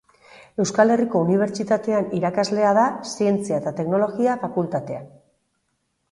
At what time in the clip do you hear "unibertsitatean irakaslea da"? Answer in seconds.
1.25-2.85